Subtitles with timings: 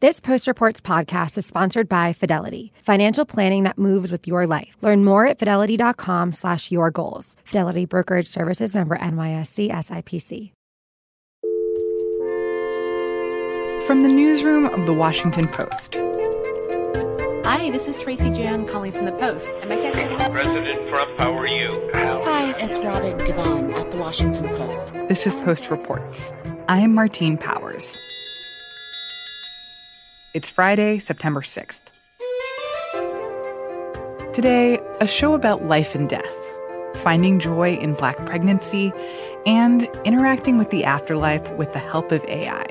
[0.00, 4.78] This Post Reports podcast is sponsored by Fidelity, financial planning that moves with your life.
[4.80, 7.36] Learn more at fidelity.com slash your goals.
[7.44, 10.52] Fidelity Brokerage Services member NYSE SIPC.
[13.86, 15.96] From the newsroom of the Washington Post.
[17.44, 19.50] Hi, this is Tracy Jan calling from the Post.
[19.60, 21.90] Am I catching President Trump, how are you?
[21.92, 24.94] Hi, it's Robin Givhan at the Washington Post.
[25.10, 26.32] This is Post Reports.
[26.68, 27.98] I am Martine Powers.
[30.32, 31.80] It's Friday, September 6th.
[34.32, 36.24] Today, a show about life and death,
[36.98, 38.92] finding joy in Black pregnancy,
[39.44, 42.64] and interacting with the afterlife with the help of AI.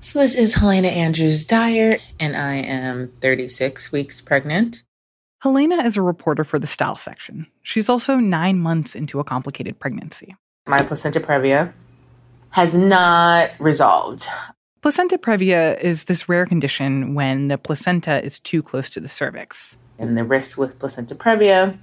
[0.00, 4.82] So, this is Helena Andrews Dyer, and I am 36 weeks pregnant.
[5.42, 7.46] Helena is a reporter for the Style section.
[7.62, 10.34] She's also nine months into a complicated pregnancy.
[10.66, 11.72] My placenta previa
[12.50, 14.26] has not resolved.
[14.80, 19.76] Placenta previa is this rare condition when the placenta is too close to the cervix.
[19.98, 21.76] And the risk with placenta previa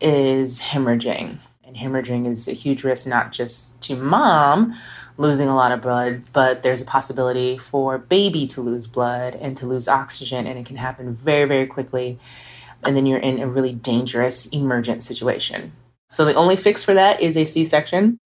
[0.00, 1.38] is hemorrhaging.
[1.62, 4.74] And hemorrhaging is a huge risk, not just to mom
[5.18, 9.56] losing a lot of blood, but there's a possibility for baby to lose blood and
[9.58, 12.18] to lose oxygen, and it can happen very, very quickly.
[12.82, 15.72] And then you're in a really dangerous emergent situation.
[16.08, 18.18] So the only fix for that is a C section.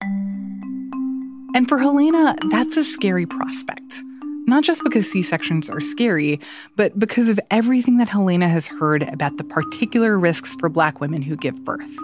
[1.55, 4.03] And for Helena, that's a scary prospect.
[4.47, 6.41] Not just because C sections are scary,
[6.75, 11.23] but because of everything that Helena has heard about the particular risks for Black women
[11.23, 11.97] who give birth.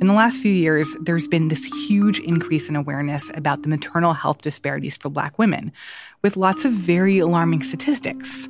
[0.00, 4.12] In the last few years, there's been this huge increase in awareness about the maternal
[4.12, 5.72] health disparities for Black women,
[6.22, 8.48] with lots of very alarming statistics.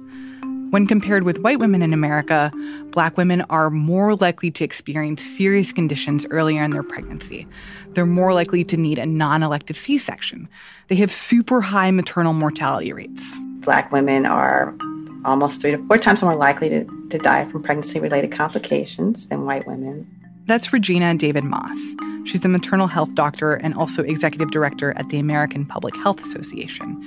[0.76, 2.52] When compared with white women in America,
[2.90, 7.46] black women are more likely to experience serious conditions earlier in their pregnancy.
[7.94, 10.50] They're more likely to need a non elective C section.
[10.88, 13.40] They have super high maternal mortality rates.
[13.60, 14.76] Black women are
[15.24, 19.46] almost three to four times more likely to, to die from pregnancy related complications than
[19.46, 20.06] white women.
[20.44, 21.94] That's Regina Davis Moss.
[22.26, 27.02] She's a maternal health doctor and also executive director at the American Public Health Association.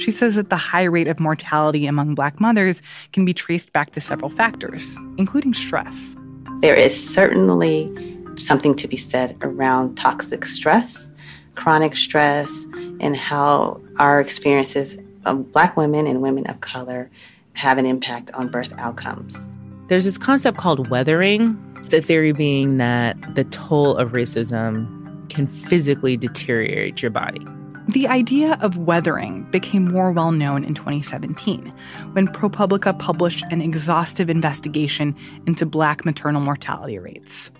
[0.00, 2.80] She says that the high rate of mortality among Black mothers
[3.12, 6.16] can be traced back to several factors, including stress.
[6.60, 11.10] There is certainly something to be said around toxic stress,
[11.54, 12.64] chronic stress,
[13.00, 14.96] and how our experiences
[15.26, 17.10] of Black women and women of color
[17.52, 19.48] have an impact on birth outcomes.
[19.88, 21.58] There's this concept called weathering
[21.90, 27.46] the theory being that the toll of racism can physically deteriorate your body.
[27.90, 31.72] The idea of weathering became more well known in 2017
[32.12, 35.16] when ProPublica published an exhaustive investigation
[35.48, 37.50] into Black maternal mortality rates.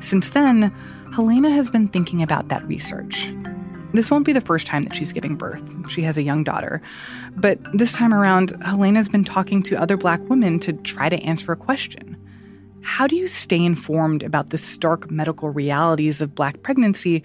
[0.00, 0.70] Since then,
[1.14, 3.32] Helena has been thinking about that research.
[3.94, 5.64] This won't be the first time that she's giving birth.
[5.88, 6.82] She has a young daughter.
[7.36, 11.52] But this time around, Helena's been talking to other Black women to try to answer
[11.52, 12.19] a question
[12.82, 17.22] how do you stay informed about the stark medical realities of Black pregnancy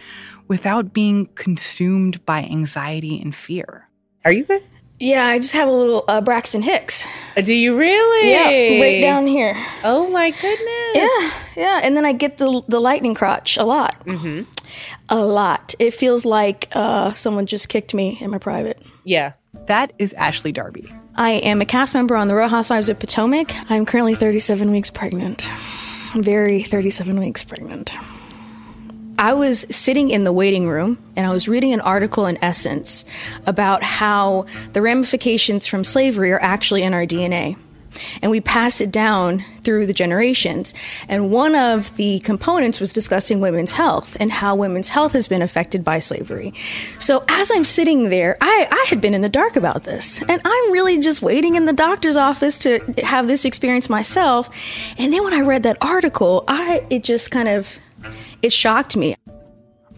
[0.48, 3.88] without being consumed by anxiety and fear?
[4.24, 4.64] Are you good?
[5.00, 7.06] Yeah, I just have a little uh, Braxton Hicks.
[7.36, 8.32] Uh, do you really?
[8.32, 9.54] Yeah, right down here.
[9.84, 10.96] Oh my goodness.
[10.96, 14.00] Yeah, yeah, and then I get the the lightning crotch a lot.
[14.06, 14.50] Mm-hmm.
[15.10, 15.76] A lot.
[15.80, 18.82] It feels like uh, someone just kicked me in my private.
[19.04, 19.34] Yeah.
[19.68, 20.90] That is Ashley Darby.
[21.18, 23.54] I am a cast member on The Real Housewives of Potomac.
[23.72, 25.50] I'm currently 37 weeks pregnant.
[26.14, 27.94] Very 37 weeks pregnant.
[29.18, 33.06] I was sitting in the waiting room and I was reading an article in Essence
[33.46, 37.58] about how the ramifications from slavery are actually in our DNA
[38.22, 40.74] and we pass it down through the generations.
[41.08, 45.42] And one of the components was discussing women's health and how women's health has been
[45.42, 46.54] affected by slavery.
[47.00, 50.42] So as I'm sitting there, I, I had been in the dark about this, and
[50.44, 54.50] I'm really just waiting in the doctor's office to have this experience myself.
[54.98, 57.78] And then when I read that article, I it just kind of
[58.42, 59.16] it shocked me.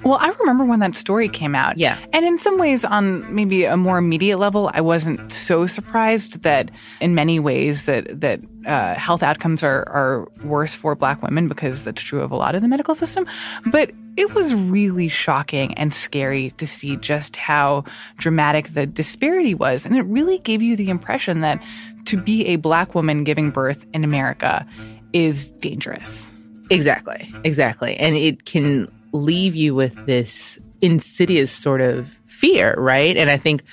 [0.04, 1.78] Well, I remember when that story came out.
[1.78, 1.98] Yeah.
[2.14, 6.72] And in some ways, on maybe a more immediate level, I wasn't so surprised that
[7.02, 11.84] in many ways that that uh, health outcomes are, are worse for Black women because
[11.84, 13.26] that's true of a lot of the medical system.
[13.66, 17.86] But it was really shocking and scary to see just how
[18.18, 19.86] dramatic the disparity was.
[19.86, 21.64] And it really gave you the impression that
[22.06, 24.66] to be a Black woman giving birth in America
[25.14, 26.34] is dangerous.
[26.70, 27.32] Exactly.
[27.44, 27.96] Exactly.
[27.96, 33.16] And it can leave you with this insidious sort of fear, right?
[33.18, 33.64] And I think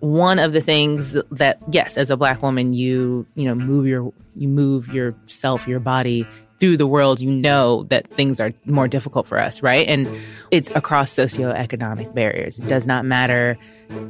[0.00, 4.12] one of the things that yes, as a black woman, you you know move your
[4.36, 6.26] you move yourself, your body
[6.60, 9.86] through the world, you know that things are more difficult for us, right?
[9.86, 10.08] And
[10.50, 12.58] it's across socioeconomic barriers.
[12.58, 13.56] It does not matter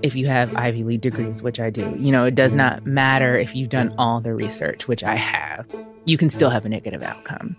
[0.02, 1.94] if you have Ivy League degrees, which I do.
[1.99, 5.67] You know, it does not matter if you've done all the research, which I have.
[6.06, 7.56] You can still have a negative outcome.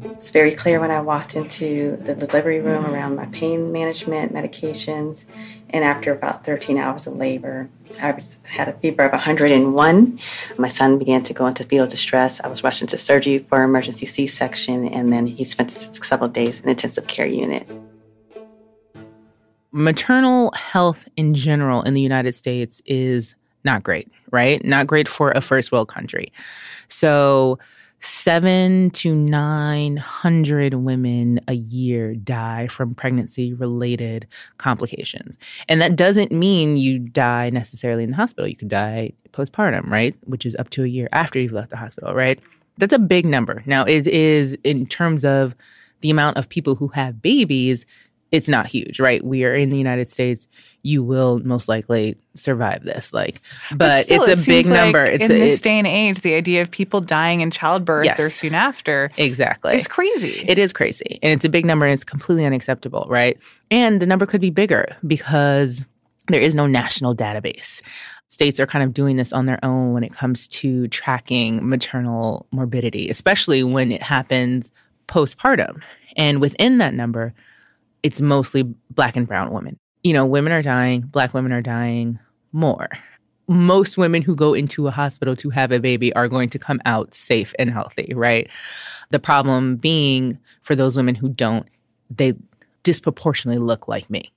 [0.00, 5.24] It's very clear when I walked into the delivery room around my pain management medications.
[5.70, 7.68] And after about 13 hours of labor,
[8.00, 10.20] I was, had a fever of 101.
[10.56, 12.40] My son began to go into fetal distress.
[12.40, 16.60] I was rushed into surgery for emergency C section, and then he spent several days
[16.60, 17.68] in intensive care unit.
[19.72, 23.34] Maternal health in general in the United States is
[23.64, 24.64] not great, right?
[24.64, 26.32] Not great for a first world country.
[26.88, 27.58] So,
[28.00, 34.26] seven to 900 women a year die from pregnancy related
[34.58, 35.38] complications.
[35.68, 38.48] And that doesn't mean you die necessarily in the hospital.
[38.48, 40.14] You could die postpartum, right?
[40.24, 42.40] Which is up to a year after you've left the hospital, right?
[42.78, 43.62] That's a big number.
[43.66, 45.54] Now, it is in terms of
[46.00, 47.84] the amount of people who have babies,
[48.30, 49.24] it's not huge, right?
[49.24, 50.48] We are in the United States.
[50.82, 53.12] You will most likely survive this.
[53.12, 53.40] Like,
[53.70, 55.04] but, But still, it's it a big seems like number.
[55.04, 58.04] It's in a, this it's, day and age, the idea of people dying in childbirth
[58.04, 58.20] Yes.
[58.20, 60.44] or soon after, exactly, it's crazy.
[60.46, 61.18] It is crazy.
[61.22, 63.40] And it's a big number and it's completely unacceptable, right?
[63.70, 65.84] And the number could be bigger because
[66.28, 67.80] there is no national database.
[68.28, 72.46] States are kind of doing this on their own when it comes to tracking maternal
[72.50, 74.70] morbidity, especially when it happens
[75.06, 75.82] postpartum.
[76.16, 77.32] And within that number,
[78.08, 79.78] it's mostly black and brown women.
[80.02, 82.18] You know, women are dying, black women are dying
[82.52, 82.88] more.
[83.48, 86.80] Most women who go into a hospital to have a baby are going to come
[86.86, 88.48] out safe and healthy, right?
[89.10, 91.68] The problem being for those women who don't,
[92.08, 92.32] they
[92.82, 94.32] disproportionately look like me.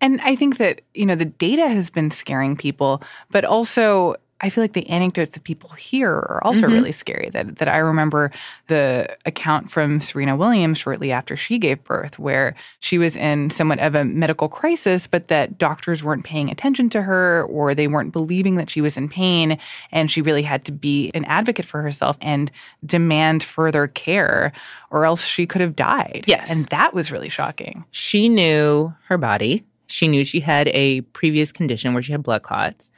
[0.00, 4.50] And I think that, you know, the data has been scaring people, but also I
[4.50, 6.72] feel like the anecdotes that people hear are also Mhm.
[6.72, 7.30] really scary.
[7.32, 8.32] That that I remember
[8.66, 13.78] the account from Serena Williams shortly after she gave birth, where she was in somewhat
[13.78, 18.12] of a medical crisis, but that doctors weren't paying attention to her or they weren't
[18.12, 19.58] believing that she was in pain.
[19.92, 22.50] And she really had to be an advocate for herself and
[22.84, 24.52] demand further care,
[24.90, 26.24] or else she could have died.
[26.26, 26.50] Yes.
[26.50, 27.84] And that was really shocking.
[27.92, 29.64] She knew her body.
[29.86, 32.90] She knew she had a previous condition where she had blood clots.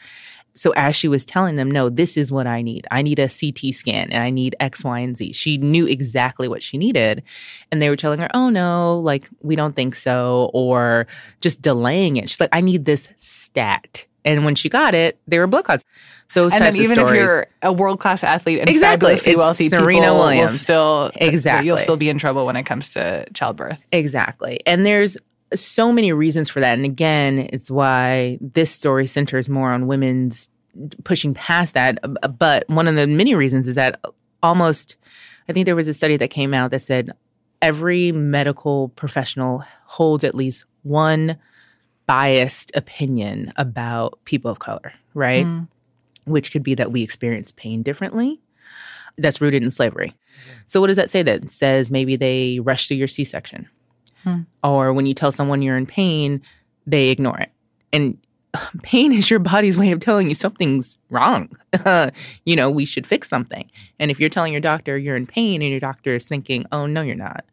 [0.57, 2.87] So as she was telling them, no, this is what I need.
[2.91, 5.33] I need a CT scan and I need X, Y, and Z.
[5.33, 7.23] She knew exactly what she needed.
[7.73, 11.07] And they were telling her, oh no, like we don't think so, or
[11.41, 12.29] just delaying it.
[12.29, 14.07] She's like, I need this stat.
[14.25, 15.85] And when she got it, they were blood clots.
[16.35, 19.17] Those and then types of even if you're a world class athlete and Exactly.
[19.17, 20.61] fabulously wealthy, Serena Williams.
[20.61, 21.67] still Exactly.
[21.67, 23.79] you'll still be in trouble when it comes to childbirth.
[23.93, 24.61] Exactly.
[24.67, 25.17] And there's
[25.63, 26.75] so many reasons for that.
[26.75, 30.49] And again, it's why this story centers more on women's
[31.05, 31.99] pushing past that.
[32.39, 34.01] But one of the many reasons is that
[34.43, 34.97] almost,
[35.49, 37.11] I think there was a study that came out that said
[37.63, 41.39] every medical professional holds at least one
[42.07, 45.47] biased opinion about people of color, right?
[45.47, 46.31] Mm-hmm.
[46.31, 48.41] Which could be that we experience pain differently.
[49.17, 50.15] That's rooted in slavery.
[50.67, 51.45] So, what does that say then?
[51.45, 53.69] It says maybe they rush through your C section.
[54.63, 56.43] Or when you tell someone you're in pain,
[56.87, 57.51] they ignore it.
[57.93, 58.19] And
[58.83, 61.51] pain is your body's way of telling you something's wrong.
[62.45, 63.71] you know, we should fix something.
[63.99, 66.87] And if you're telling your doctor you're in pain and your doctor is thinking, oh,
[66.87, 67.45] no, you're not.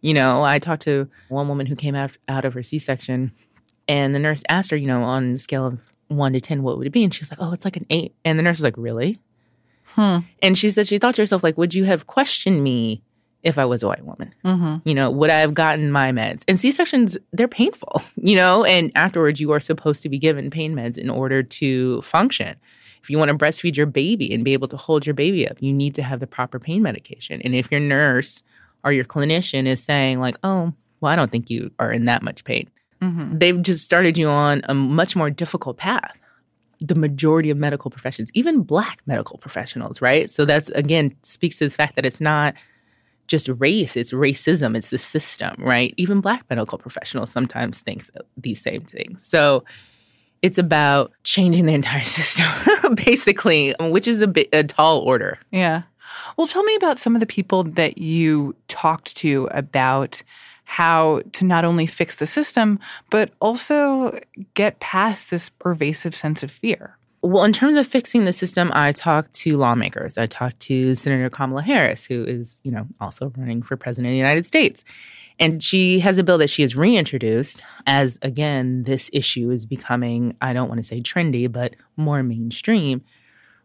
[0.00, 3.32] You know, I talked to one woman who came out, out of her C section
[3.88, 6.78] and the nurse asked her, you know, on a scale of one to 10, what
[6.78, 7.04] would it be?
[7.04, 8.14] And she was like, oh, it's like an eight.
[8.24, 9.20] And the nurse was like, really?
[9.88, 10.18] Hmm.
[10.42, 13.02] And she said she thought to herself, like, would you have questioned me
[13.46, 14.34] if I was a white woman?
[14.44, 14.88] Mm-hmm.
[14.88, 16.42] You know, would I have gotten my meds?
[16.48, 20.50] And C sections, they're painful, you know, and afterwards you are supposed to be given
[20.50, 22.56] pain meds in order to function.
[23.02, 25.62] If you want to breastfeed your baby and be able to hold your baby up,
[25.62, 27.40] you need to have the proper pain medication.
[27.42, 28.42] And if your nurse
[28.82, 32.24] or your clinician is saying, like, oh, well, I don't think you are in that
[32.24, 32.68] much pain,
[33.00, 33.38] mm-hmm.
[33.38, 36.16] they've just started you on a much more difficult path
[36.80, 40.30] the majority of medical professions, even black medical professionals, right?
[40.30, 42.54] So that's again speaks to the fact that it's not
[43.26, 45.94] just race, it's racism, it's the system, right?
[45.96, 49.26] Even black medical professionals sometimes think these same things.
[49.26, 49.64] So
[50.42, 55.38] it's about changing the entire system, basically, which is a bit a tall order.
[55.50, 55.82] Yeah.
[56.36, 60.22] Well, tell me about some of the people that you talked to about
[60.64, 62.78] how to not only fix the system,
[63.10, 64.18] but also
[64.54, 66.96] get past this pervasive sense of fear.
[67.22, 70.16] Well, in terms of fixing the system, I talked to lawmakers.
[70.16, 74.12] I talked to Senator Kamala Harris, who is, you know, also running for president of
[74.12, 74.84] the United States.
[75.38, 80.36] And she has a bill that she has reintroduced as, again, this issue is becoming,
[80.40, 83.02] I don't want to say trendy, but more mainstream,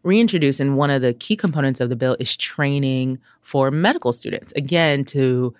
[0.02, 0.58] reintroduce.
[0.58, 5.04] And one of the key components of the bill is training for medical students, again,
[5.06, 5.54] to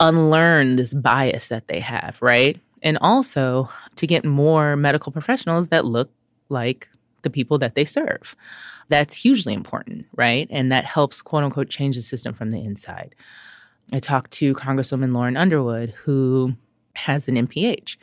[0.00, 2.58] unlearn this bias that they have, right?
[2.82, 6.10] And also to get more medical professionals that look
[6.48, 6.88] like
[7.26, 8.36] the people that they serve.
[8.88, 10.46] That's hugely important, right?
[10.48, 13.16] And that helps, quote unquote, change the system from the inside.
[13.92, 16.54] I talked to Congresswoman Lauren Underwood, who
[16.94, 17.96] has an MPH,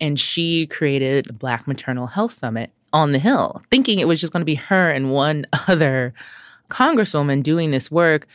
[0.00, 4.32] and she created the Black Maternal Health Summit on the Hill, thinking it was just
[4.32, 6.14] going to be her and one other
[6.68, 8.28] congresswoman doing this work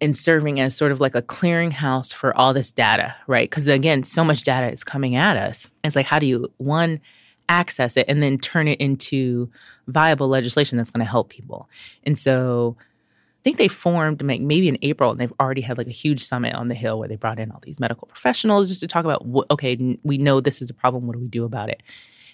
[0.00, 3.48] and serving as sort of like a clearinghouse for all this data, right?
[3.48, 5.70] Because again, so much data is coming at us.
[5.82, 7.00] It's like, how do you, one,
[7.48, 9.50] access it and then turn it into
[9.86, 11.68] viable legislation that's going to help people?
[12.04, 15.86] And so I think they formed like maybe in April and they've already had like
[15.86, 18.80] a huge summit on the Hill where they brought in all these medical professionals just
[18.80, 21.06] to talk about, okay, we know this is a problem.
[21.06, 21.82] What do we do about it?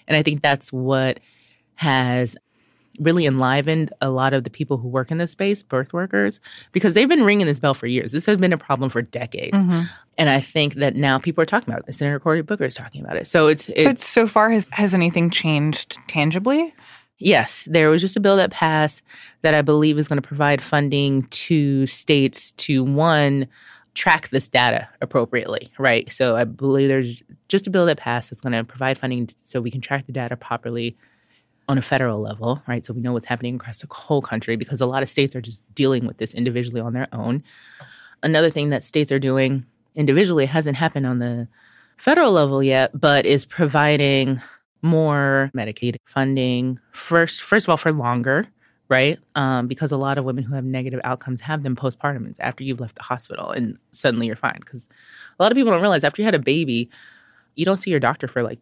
[0.07, 1.19] And I think that's what
[1.75, 2.37] has
[2.99, 6.39] really enlivened a lot of the people who work in this space, birth workers,
[6.71, 8.11] because they've been ringing this bell for years.
[8.11, 9.57] This has been a problem for decades.
[9.57, 9.83] Mm-hmm.
[10.17, 11.93] And I think that now people are talking about it.
[11.93, 13.27] Senator Cory Booker is talking about it.
[13.27, 16.73] So it's, it's But so far has has anything changed tangibly?
[17.17, 19.03] Yes, there was just a bill that passed
[19.43, 23.47] that I believe is going to provide funding to states to one
[23.93, 26.11] track this data appropriately, right?
[26.11, 29.61] So I believe there's just a bill that passed that's going to provide funding so
[29.61, 30.97] we can track the data properly
[31.71, 32.85] on a federal level, right?
[32.85, 35.41] So we know what's happening across the whole country because a lot of states are
[35.41, 37.43] just dealing with this individually on their own.
[38.23, 41.47] Another thing that states are doing individually hasn't happened on the
[41.95, 44.41] federal level yet, but is providing
[44.81, 48.45] more Medicaid funding first, first of all, for longer,
[48.89, 49.17] right?
[49.35, 52.35] Um, because a lot of women who have negative outcomes have them postpartum.
[52.41, 54.57] After you've left the hospital and suddenly you're fine.
[54.59, 54.89] Because
[55.39, 56.89] a lot of people don't realize after you had a baby,
[57.55, 58.59] you don't see your doctor for like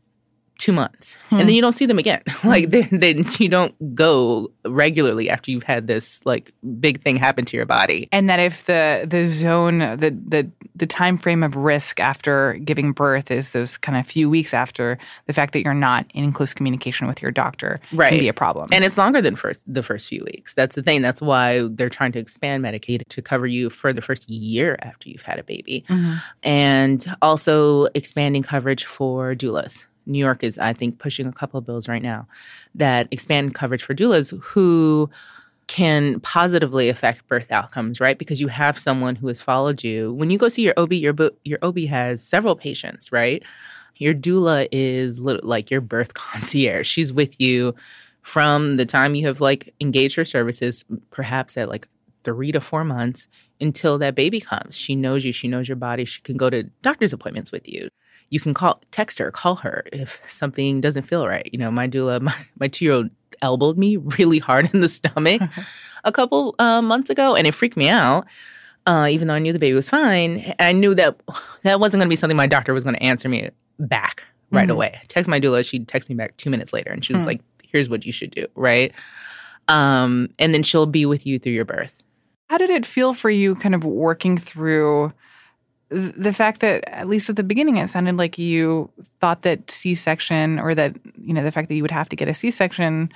[0.60, 1.38] two months hmm.
[1.38, 2.22] and then you don't see them again.
[2.44, 7.58] Like then you don't go regularly after you've had this like big thing happen to
[7.58, 8.08] your body.
[8.12, 12.92] And that if the the zone the the the time frame of risk after giving
[12.92, 14.98] birth is those kind of few weeks after
[15.28, 18.10] the fact that you're not in close communication with your doctor right.
[18.10, 18.70] can be a problem.
[18.72, 20.54] And it's longer than first the first few weeks.
[20.56, 21.02] That's the thing.
[21.02, 25.10] That's why they're trying to expand medicaid to cover you for the first year after
[25.10, 25.84] you've had a baby.
[25.90, 26.16] Mm-hmm.
[26.44, 31.66] and also expanding coverage for doulas New York is, I think, pushing a couple of
[31.66, 32.28] bills right now
[32.76, 35.10] that expand coverage for doulas who
[35.68, 38.18] can positively affect birth outcomes, right?
[38.18, 40.12] Because you have someone who has followed you.
[40.14, 41.14] When you go see your OB, your
[41.46, 43.44] your OB has several patients, right?
[43.98, 46.88] Your doula is like your birth concierge.
[46.88, 47.76] She's with you
[48.24, 51.88] from the time you have like engaged her services, perhaps at like
[52.24, 53.28] three to four months
[53.62, 54.76] until that baby comes.
[54.76, 55.32] She knows you.
[55.32, 56.04] She knows your body.
[56.06, 57.90] She can go to doctor's appointments with you
[58.30, 61.50] you can call, text her, call her if something doesn't feel right.
[61.52, 63.10] You know, my doula, my, my two year old
[63.42, 65.42] elbowed me really hard in the stomach
[66.04, 68.26] a couple uh, months ago, and it freaked me out.
[68.86, 71.20] Uh, even though I knew the baby was fine, I knew that
[71.64, 74.64] that wasn't going to be something my doctor was going to answer me back right
[74.64, 74.72] mm-hmm.
[74.72, 75.00] away.
[75.08, 77.28] text my doula, she'd text me back two minutes later, and she was mm-hmm.
[77.28, 78.94] like, "Here's what you should do," right?
[79.68, 82.02] Um, and then she'll be with you through your birth.
[82.50, 85.14] How did it feel for you, kind of working through?
[85.90, 90.60] The fact that at least at the beginning it sounded like you thought that c-section
[90.60, 93.10] or that you know the fact that you would have to get a c-section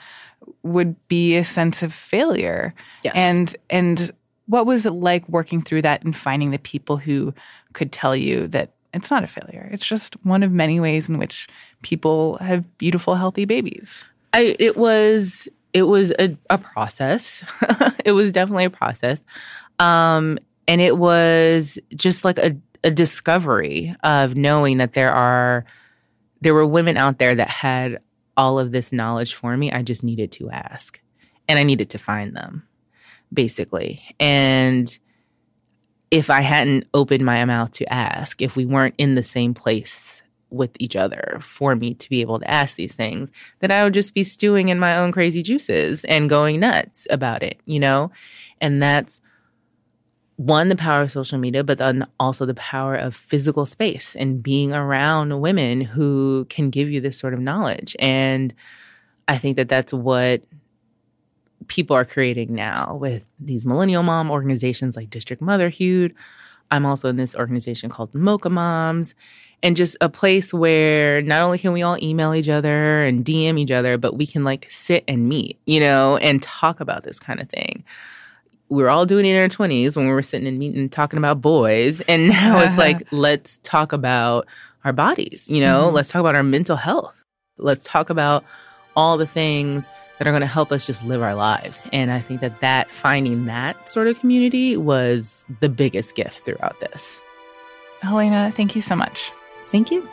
[0.63, 2.73] would be a sense of failure.
[3.03, 3.13] Yes.
[3.15, 4.11] and and
[4.47, 7.33] what was it like working through that and finding the people who
[7.73, 9.69] could tell you that it's not a failure?
[9.71, 11.47] It's just one of many ways in which
[11.81, 14.03] people have beautiful healthy babies.
[14.33, 17.43] I, it was it was a, a process.
[18.05, 19.25] It was definitely a process.
[19.79, 20.37] Um,
[20.67, 25.65] and it was just like a, a discovery of knowing that there are
[26.41, 27.99] there were women out there that had
[28.35, 29.71] all of this knowledge for me.
[29.71, 30.99] I just needed to ask.
[31.47, 32.67] And I needed to find them,
[33.33, 34.01] basically.
[34.19, 34.97] And
[36.09, 40.21] if I hadn't opened my mouth to ask, if we weren't in the same place
[40.49, 43.93] with each other for me to be able to ask these things, then I would
[43.93, 48.11] just be stewing in my own crazy juices and going nuts about it, you know?
[48.61, 49.19] And that's
[50.37, 54.41] one, the power of social media, but then also the power of physical space and
[54.41, 57.95] being around women who can give you this sort of knowledge.
[57.99, 58.53] And
[59.27, 60.41] I think that that's what
[61.67, 66.15] people are creating now with these millennial mom organizations like District Motherhood.
[66.71, 69.13] I'm also in this organization called Mocha Moms,
[69.61, 73.59] and just a place where not only can we all email each other and DM
[73.59, 77.19] each other, but we can like sit and meet, you know, and talk about this
[77.19, 77.83] kind of thing
[78.69, 81.17] we were all doing it in our 20s when we were sitting and meeting talking
[81.17, 82.01] about boys.
[82.01, 84.47] And now it's like, let's talk about
[84.83, 85.95] our bodies, you know, mm-hmm.
[85.95, 87.23] let's talk about our mental health.
[87.57, 88.43] Let's talk about
[88.95, 91.85] all the things that are going to help us just live our lives.
[91.91, 96.79] And I think that that finding that sort of community was the biggest gift throughout
[96.79, 97.21] this.
[98.01, 99.31] Helena, thank you so much.
[99.67, 100.07] Thank you.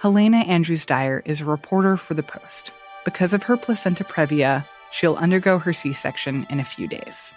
[0.00, 2.72] Helena Andrews Dyer is a reporter for The Post.
[3.04, 7.34] Because of her placenta previa, she'll undergo her C section in a few days.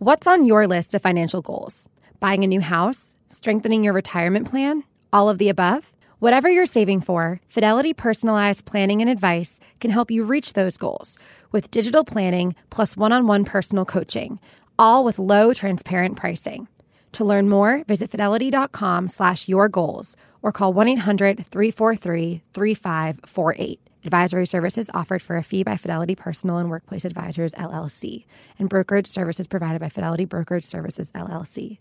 [0.00, 1.88] What's on your list of financial goals?
[2.20, 3.16] Buying a new house?
[3.30, 4.84] Strengthening your retirement plan?
[5.12, 5.92] All of the above?
[6.20, 11.16] Whatever you're saving for, Fidelity Personalized Planning and Advice can help you reach those goals
[11.52, 14.40] with digital planning plus one on one personal coaching,
[14.76, 16.66] all with low, transparent pricing.
[17.12, 23.80] To learn more, visit fidelity.com slash your goals or call 1 800 343 3548.
[24.04, 28.24] Advisory services offered for a fee by Fidelity Personal and Workplace Advisors, LLC,
[28.58, 31.78] and brokerage services provided by Fidelity Brokerage Services, LLC.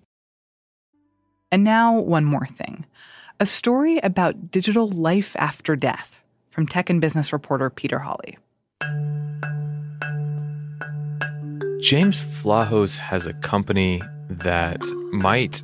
[1.51, 2.85] And now, one more thing
[3.39, 8.37] a story about digital life after death from tech and business reporter Peter Holley.
[11.79, 15.61] James Vlahos has a company that might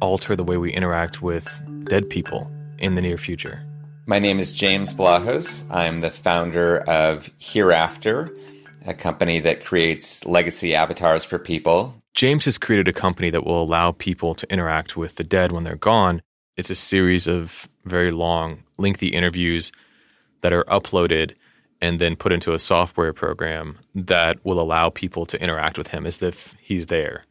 [0.00, 1.48] alter the way we interact with
[1.84, 3.64] dead people in the near future.
[4.06, 5.64] My name is James Vlahos.
[5.70, 8.34] I'm the founder of Hereafter,
[8.84, 11.94] a company that creates legacy avatars for people.
[12.14, 15.62] James has created a company that will allow people to interact with the dead when
[15.62, 16.20] they're gone.
[16.56, 19.72] It's a series of very long, lengthy interviews
[20.42, 21.34] that are uploaded
[21.80, 26.06] and then put into a software program that will allow people to interact with him
[26.06, 27.24] as if he's there.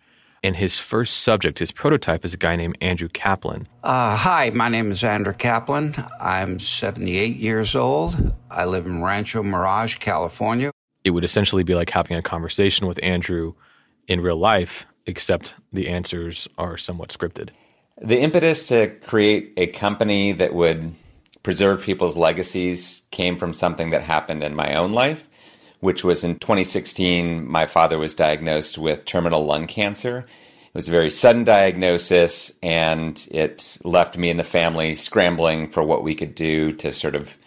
[0.44, 3.68] And his first subject, his prototype, is a guy named Andrew Kaplan.
[3.84, 5.94] Uh, hi, my name is Andrew Kaplan.
[6.20, 8.34] I'm 78 years old.
[8.50, 10.72] I live in Rancho Mirage, California.
[11.04, 13.54] It would essentially be like having a conversation with Andrew
[14.08, 17.51] in real life, except the answers are somewhat scripted.
[18.01, 20.93] The impetus to create a company that would
[21.43, 25.27] preserve people's legacies came from something that happened in my own life
[25.81, 27.46] which was in 2016.
[27.46, 30.20] My father was diagnosed with terminal lung cancer.
[30.20, 35.83] It was a very sudden diagnosis, and it left me and the family scrambling for
[35.83, 37.37] what we could do to sort of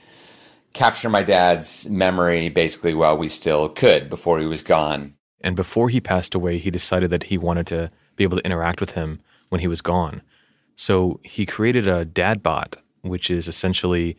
[0.74, 5.14] capture my dad's memory basically while we still could before he was gone.
[5.40, 8.80] And before he passed away, he decided that he wanted to be able to interact
[8.80, 10.22] with him when he was gone.
[10.76, 14.16] So he created a DadBot, which is essentially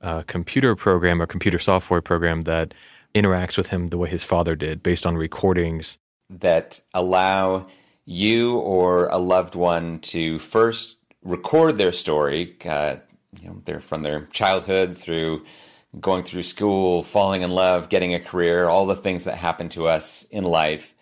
[0.00, 2.74] a computer program or computer software program that
[3.14, 5.98] interacts with him the way his father did based on recordings
[6.30, 7.66] that allow
[8.04, 12.96] you or a loved one to first record their story uh,
[13.40, 15.42] you know they're from their childhood through
[16.00, 19.88] going through school falling in love getting a career all the things that happen to
[19.88, 20.94] us in life.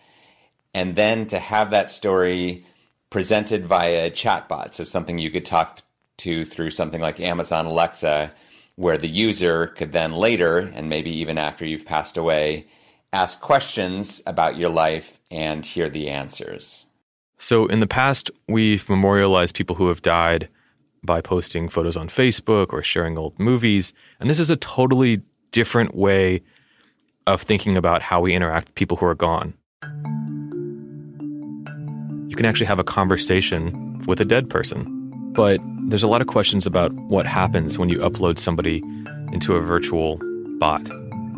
[0.73, 2.65] And then to have that story
[3.09, 5.79] presented via chatbot so something you could talk
[6.17, 8.33] to through something like amazon alexa
[8.77, 12.65] where the user could then later, and maybe even after you've passed away,
[13.11, 16.85] ask questions about your life and hear the answers.
[17.37, 20.47] So, in the past, we've memorialized people who have died
[21.03, 23.93] by posting photos on Facebook or sharing old movies.
[24.19, 26.41] And this is a totally different way
[27.25, 29.53] of thinking about how we interact with people who are gone.
[32.27, 34.85] You can actually have a conversation with a dead person.
[35.33, 38.83] But there's a lot of questions about what happens when you upload somebody
[39.31, 40.19] into a virtual
[40.59, 40.89] bot.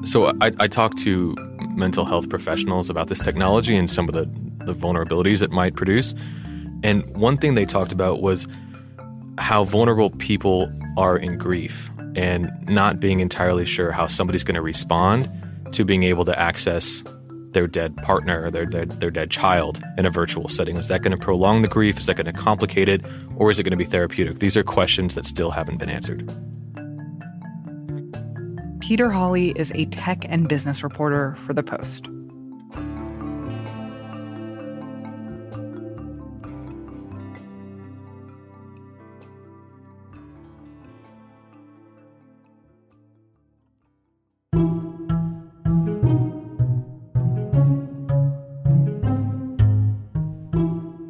[0.06, 1.36] So I, I talked to
[1.76, 4.26] mental health professionals about this technology and some of the,
[4.66, 6.16] the vulnerabilities it might produce.
[6.84, 8.48] And one thing they talked about was
[9.38, 14.62] how vulnerable people are in grief and not being entirely sure how somebody's going to
[14.62, 15.30] respond
[15.74, 17.04] to being able to access
[17.52, 20.78] their dead partner or their, their, their dead child in a virtual setting?
[20.78, 21.98] Is that going to prolong the grief?
[21.98, 23.04] Is that going to complicate it?
[23.36, 24.40] Or is it going to be therapeutic?
[24.40, 26.30] These are questions that still haven't been answered.
[28.80, 32.10] Peter Holley is a tech and business reporter for The Post.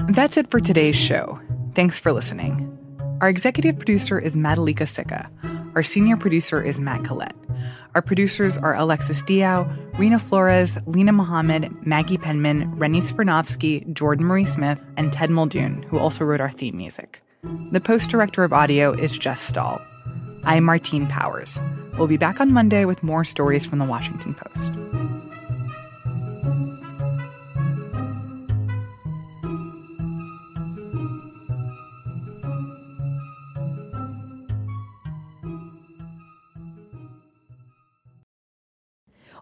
[0.09, 1.39] That's it for today's show.
[1.75, 2.65] Thanks for listening.
[3.21, 5.29] Our executive producer is Madhulika Sikka.
[5.75, 7.35] Our senior producer is Matt Collette.
[7.93, 9.67] Our producers are Alexis Diao,
[9.97, 15.99] Reena Flores, Lena Mohammed, Maggie Penman, Rennie Svirnovskiy, Jordan Marie Smith, and Ted Muldoon, who
[15.99, 17.21] also wrote our theme music.
[17.71, 19.79] The post director of audio is Jess Stahl.
[20.43, 21.61] I'm Martine Powers.
[21.99, 24.73] We'll be back on Monday with more stories from the Washington Post.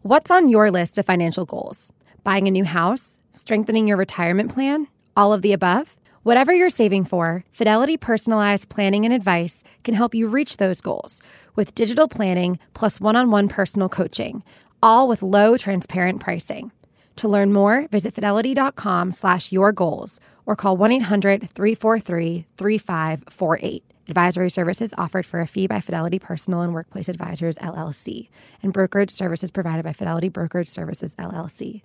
[0.04, 1.92] What's on your list of financial goals?
[2.24, 3.20] Buying a new house?
[3.34, 4.88] Strengthening your retirement plan?
[5.16, 5.98] All of the above?
[6.22, 11.20] Whatever you're saving for, Fidelity Personalized Planning and Advice can help you reach those goals
[11.56, 14.44] with digital planning plus one on one personal coaching,
[14.84, 16.72] all with low, transparent pricing.
[17.16, 23.87] To learn more, visit fidelity.com slash your goals or call 1 800 343 3548.
[24.08, 28.30] Advisory services offered for a fee by Fidelity Personal and Workplace Advisors, LLC,
[28.64, 31.82] and brokerage services provided by Fidelity Brokerage Services, LLC.